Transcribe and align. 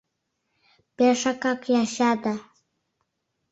Пешакак 0.95 1.61
яча 1.81 2.09
да... 2.21 2.33